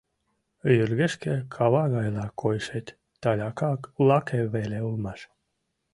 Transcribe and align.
Йыргешке 0.77 1.33
кава 1.55 1.83
гайла 1.93 2.27
койшет 2.41 2.87
таляка 3.21 3.69
лаке 4.07 4.41
веле 4.53 4.79
улмаш. 4.87 5.19